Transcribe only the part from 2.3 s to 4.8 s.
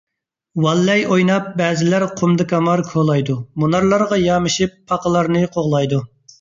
كامار كولايدۇ، مۇنارلارغا يامىشىپ،